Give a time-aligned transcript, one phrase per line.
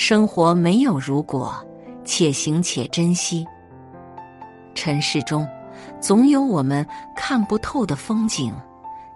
[0.00, 1.52] 生活没有如果，
[2.04, 3.44] 且行且珍惜。
[4.72, 5.44] 尘世中，
[6.00, 6.86] 总有我们
[7.16, 8.54] 看不透的风景，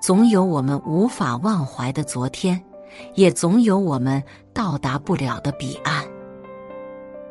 [0.00, 2.58] 总有我们无法忘怀的昨天，
[3.14, 4.22] 也总有我们
[4.54, 6.02] 到达不了的彼岸。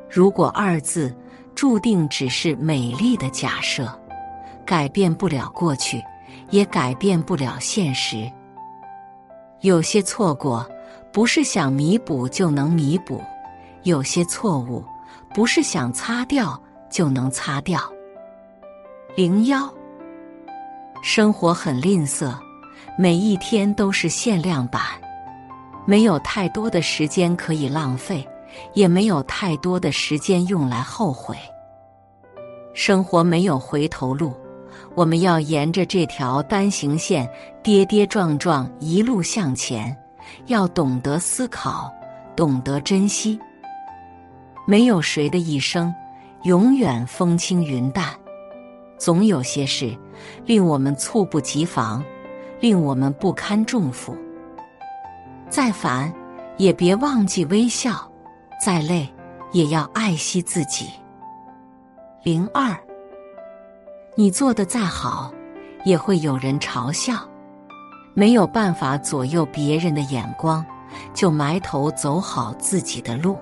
[0.07, 1.11] 如果二字，
[1.55, 3.91] 注定只是美丽的假设，
[4.63, 5.99] 改变不了过去，
[6.51, 8.31] 也改变不了现实。
[9.61, 10.63] 有些错过，
[11.11, 13.19] 不是想弥补就能弥补；
[13.83, 14.83] 有些错误，
[15.33, 17.81] 不是想擦掉就能擦掉。
[19.15, 19.71] 零幺，
[21.01, 22.33] 生活很吝啬，
[22.97, 24.81] 每一天都是限量版，
[25.85, 28.27] 没有太多的时间可以浪费，
[28.73, 31.35] 也没有太多的时间用来后悔。
[32.73, 34.33] 生活没有回头路。
[34.95, 37.29] 我们要沿着这条单行线
[37.63, 39.95] 跌跌撞撞一路向前，
[40.45, 41.91] 要懂得思考，
[42.35, 43.39] 懂得珍惜。
[44.69, 45.91] 没有谁的一生
[46.43, 48.05] 永远风轻云淡，
[48.99, 49.97] 总有些事
[50.45, 52.05] 令我们猝不及防，
[52.59, 54.15] 令我们不堪重负。
[55.49, 56.13] 再烦
[56.57, 58.07] 也别忘记微笑，
[58.63, 59.09] 再累
[59.53, 60.87] 也要爱惜自己。
[62.21, 62.77] 零二。
[64.13, 65.33] 你做的再好，
[65.83, 67.27] 也会有人嘲笑。
[68.13, 70.63] 没有办法左右别人的眼光，
[71.11, 73.35] 就埋头走好自己的路。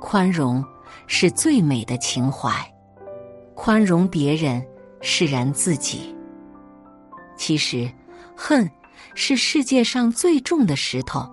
[0.00, 0.64] 宽容
[1.06, 2.50] 是最美的情怀，
[3.54, 4.66] 宽容别人，
[5.00, 6.14] 释然自己。
[7.36, 7.90] 其实，
[8.36, 8.68] 恨
[9.14, 11.28] 是世界上最重的石头，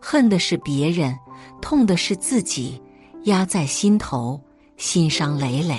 [0.00, 1.14] 恨的是别人，
[1.60, 2.80] 痛的是自己，
[3.24, 4.40] 压在心头，
[4.76, 5.78] 心伤累累。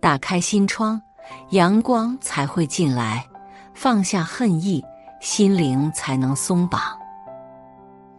[0.00, 1.00] 打开心窗，
[1.50, 3.22] 阳光才会进来；
[3.74, 4.82] 放下恨意，
[5.20, 6.80] 心灵才能松绑。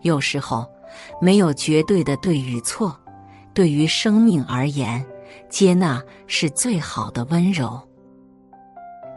[0.01, 0.66] 有时候，
[1.22, 2.97] 没有绝对的对与错。
[3.53, 5.03] 对于生命而言，
[5.50, 7.80] 接纳是最好的温柔。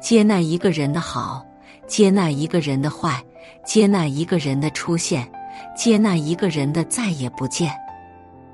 [0.01, 1.45] 接纳一个人的好，
[1.87, 3.23] 接纳一个人的坏，
[3.65, 5.31] 接纳一个人的出现，
[5.77, 7.71] 接纳一个人的再也不见。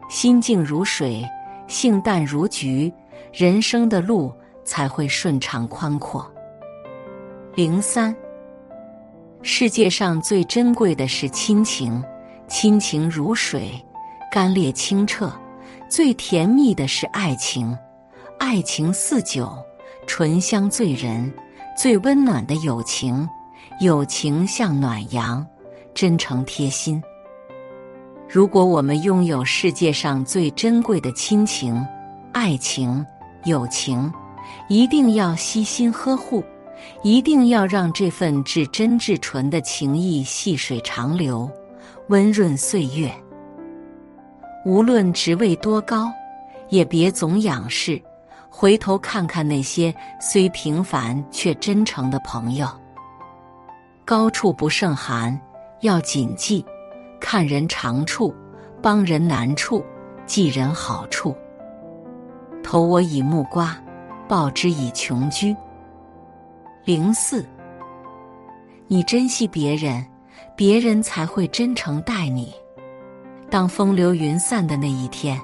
[0.08, 1.24] 心静如水，
[1.68, 2.92] 性淡如菊。
[3.32, 4.32] 人生的路
[4.64, 6.26] 才会顺畅宽阔。
[7.54, 8.16] 零三，
[9.42, 12.02] 世界上最珍贵的是亲情，
[12.48, 13.70] 亲情如水，
[14.30, 15.28] 干裂清澈；
[15.88, 17.76] 最甜蜜的是爱情，
[18.38, 19.52] 爱情似酒，
[20.06, 21.28] 醇香醉人；
[21.76, 23.28] 最温暖的友情，
[23.80, 25.44] 友情像暖阳，
[25.92, 27.02] 真诚贴心。
[28.28, 31.84] 如果我们拥有世界上最珍贵的亲情、
[32.32, 33.04] 爱情，
[33.44, 34.12] 友情，
[34.68, 36.42] 一定要悉心呵护，
[37.02, 41.50] 一定要让这份至真至纯的情谊细水长流，
[42.08, 43.10] 温润岁月。
[44.64, 46.12] 无论职位多高，
[46.68, 48.00] 也别总仰视，
[48.48, 52.68] 回头看看那些虽平凡却真诚的朋友。
[54.04, 55.36] 高处不胜寒，
[55.80, 56.64] 要谨记：
[57.18, 58.32] 看人长处，
[58.80, 59.84] 帮人难处，
[60.26, 61.34] 记人好处。
[62.62, 63.76] 投我以木瓜，
[64.28, 65.56] 报之以琼琚。
[66.84, 67.44] 零四，
[68.86, 70.06] 你珍惜别人，
[70.56, 72.52] 别人才会真诚待你。
[73.50, 75.40] 当风流云散的那一天，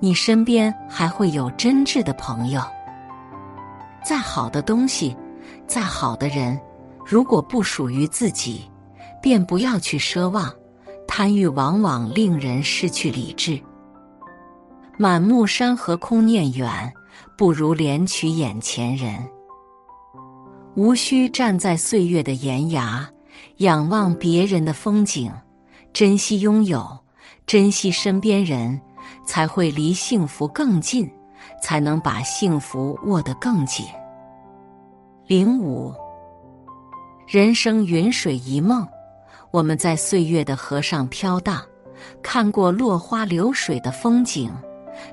[0.00, 2.62] 你身边还会有真挚的朋友。
[4.04, 5.16] 再好的东西，
[5.66, 6.58] 再好的人，
[7.04, 8.68] 如果不属于自己，
[9.20, 10.52] 便不要去奢望。
[11.06, 13.58] 贪欲往往令人失去理智。
[14.98, 16.92] 满目山河空念远，
[17.38, 19.16] 不如怜取眼前人。
[20.74, 23.08] 无需站在岁月的岩崖，
[23.58, 25.32] 仰望别人的风景，
[25.92, 26.98] 珍惜拥有，
[27.46, 28.80] 珍惜身边人，
[29.24, 31.10] 才会离幸福更近，
[31.62, 33.86] 才能把幸福握得更紧。
[35.26, 35.92] 零五，
[37.26, 38.86] 人生云水一梦，
[39.50, 41.60] 我们在岁月的河上飘荡，
[42.22, 44.52] 看过落花流水的风景。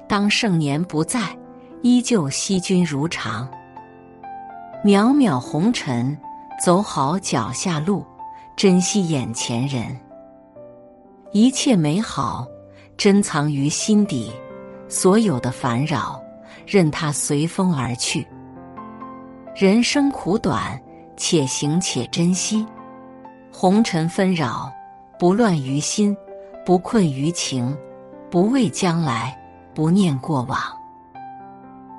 [0.08, 1.38] 当盛年不在，
[1.82, 3.50] 依旧惜君如常。
[4.84, 6.18] 渺渺红尘，
[6.64, 8.06] 走好脚下路，
[8.56, 10.00] 珍惜眼前人。
[11.32, 12.48] 一切美好，
[12.96, 14.32] 珍藏于心底。
[14.88, 16.22] 所有的烦扰，
[16.66, 18.28] 任它随风而去。
[19.56, 20.80] 人生苦短，
[21.18, 22.66] 且行且珍惜。
[23.52, 24.72] 红尘纷扰，
[25.18, 26.16] 不乱于心，
[26.66, 27.76] 不困于情，
[28.30, 29.40] 不畏将来。
[29.76, 30.60] 不念过往，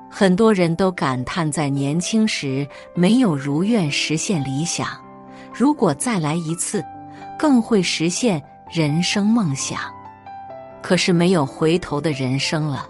[0.09, 4.87] 很多人都感叹在年轻时没有如愿实现理想，
[5.57, 6.83] 如果再来一次，
[7.39, 9.79] 更会实现人生梦想。
[10.81, 12.85] 可是没有回头的人生了，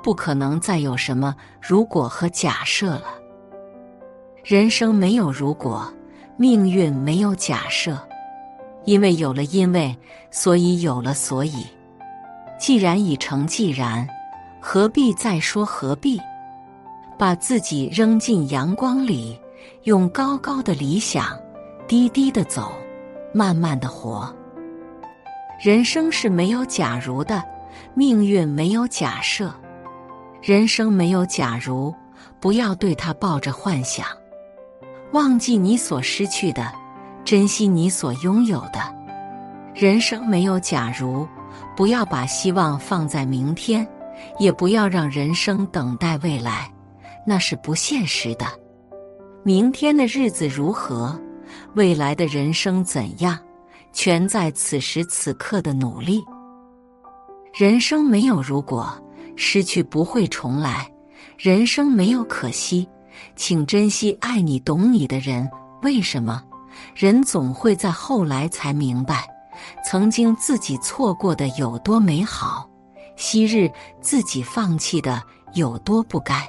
[0.00, 3.06] 不可能再有什么如果和假设了。
[4.44, 5.92] 人生没有如果，
[6.36, 7.98] 命运没有假设，
[8.84, 9.98] 因为有了因为，
[10.30, 11.66] 所以有了所以。
[12.60, 14.08] 既然已成既然，
[14.60, 16.20] 何必再说何必？
[17.18, 19.36] 把自己扔进阳光里，
[19.82, 21.38] 用高高的理想，
[21.86, 22.72] 低低的走，
[23.32, 24.34] 慢慢的活。
[25.62, 27.42] 人生是没有假如的，
[27.94, 29.54] 命运没有假设，
[30.42, 31.94] 人生没有假如，
[32.40, 34.06] 不要对他抱着幻想。
[35.12, 36.72] 忘记你所失去的，
[37.24, 38.80] 珍惜你所拥有的。
[39.74, 41.28] 人生没有假如，
[41.76, 43.86] 不要把希望放在明天，
[44.38, 46.70] 也不要让人生等待未来。
[47.26, 48.46] 那是不现实的。
[49.42, 51.18] 明天的日子如何，
[51.74, 53.36] 未来的人生怎样，
[53.92, 56.22] 全在此时此刻的努力。
[57.52, 58.96] 人生没有如果，
[59.34, 60.86] 失去不会重来；
[61.36, 62.88] 人生没有可惜，
[63.34, 65.48] 请珍惜爱你、懂你的人。
[65.82, 66.42] 为什么？
[66.94, 69.28] 人总会在后来才明白，
[69.84, 72.68] 曾经自己错过的有多美好，
[73.16, 75.22] 昔日自己放弃的
[75.54, 76.46] 有多不该。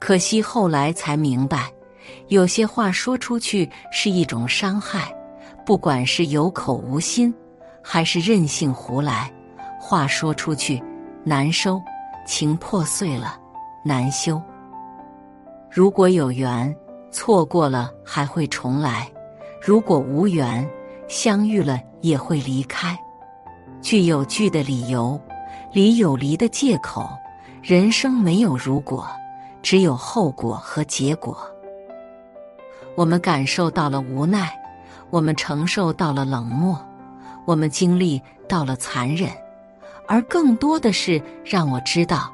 [0.00, 1.72] 可惜后来才明白，
[2.28, 5.14] 有些话说出去是一种伤害。
[5.64, 7.32] 不管是有口无心，
[7.82, 9.32] 还是任性胡来，
[9.80, 10.82] 话说出去
[11.24, 11.80] 难收，
[12.26, 13.38] 情破碎了
[13.84, 14.42] 难修。
[15.70, 16.74] 如果有缘，
[17.12, 19.06] 错过了还会重来；
[19.60, 20.68] 如果无缘，
[21.06, 22.98] 相遇了也会离开。
[23.80, 25.20] 聚有聚的理由，
[25.72, 27.08] 离有离的借口。
[27.62, 29.06] 人生没有如果。
[29.62, 31.38] 只有后果和结果。
[32.94, 34.52] 我们感受到了无奈，
[35.10, 36.78] 我们承受到了冷漠，
[37.46, 39.30] 我们经历到了残忍，
[40.06, 42.32] 而更多的是让我知道，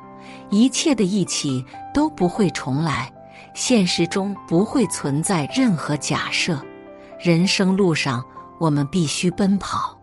[0.51, 1.65] 一切的一起
[1.95, 3.11] 都不会重来。
[3.55, 6.61] 现实中不会存在任何假设，
[7.19, 8.25] 人生路上
[8.61, 9.97] 我们必须奔跑。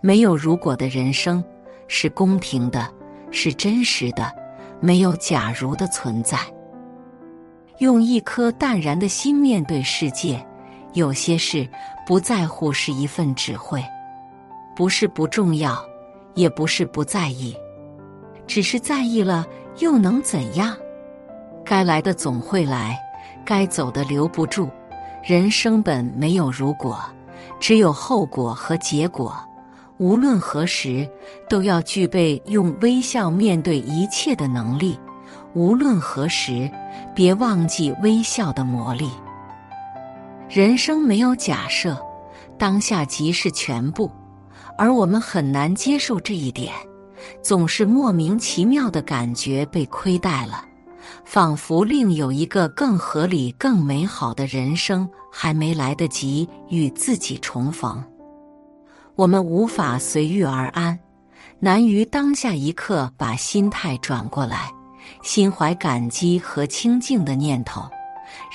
[0.00, 1.44] 没有如果的人生
[1.86, 2.88] 是公平的，
[3.30, 4.32] 是真实的。
[4.80, 6.36] 没有假如的存在，
[7.82, 10.40] 用一颗淡然的心面对世界。
[10.92, 11.68] 有些事
[12.06, 13.82] 不在乎是一份智慧，
[14.76, 15.84] 不是不重要，
[16.34, 17.56] 也不是不在意，
[18.46, 19.44] 只是在意了
[19.80, 20.76] 又能怎样？
[21.64, 22.96] 该来的总会来，
[23.44, 24.70] 该走的留不住。
[25.24, 27.00] 人生本没有如果，
[27.58, 29.36] 只有后果和结果。
[29.98, 31.08] 无论何时，
[31.48, 34.96] 都要具备用微笑面对一切的能力。
[35.54, 36.70] 无论何时，
[37.14, 39.10] 别忘记微笑的魔力。
[40.48, 41.96] 人生没有假设，
[42.58, 44.10] 当下即是全部，
[44.76, 46.72] 而我们很难接受这一点，
[47.42, 50.64] 总是莫名其妙的感觉被亏待了，
[51.24, 58.02] 仿佛另有一个更合理、更美好的人生还没来得及与自己重逢。
[59.14, 60.98] 我们无法随遇而安，
[61.58, 64.70] 难于当下一刻把心态转过来，
[65.22, 67.82] 心怀感激和清净的念头。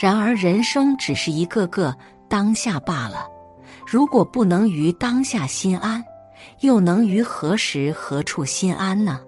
[0.02, 1.96] 然而，人生只是一个个
[2.28, 3.28] 当下罢了。
[3.86, 6.04] 如果不能于当下心安，
[6.62, 9.20] 又能于何时何处心安呢？